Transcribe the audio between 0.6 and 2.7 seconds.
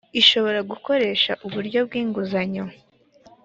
gukoresha uburyo bw’inguzanyo